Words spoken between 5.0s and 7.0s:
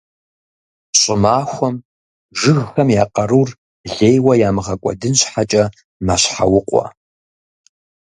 щхьэкӏэ «мэщхьэукъуэ».